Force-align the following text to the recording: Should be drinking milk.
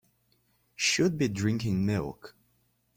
Should 0.77 1.19
be 1.19 1.27
drinking 1.27 1.85
milk. 1.85 2.33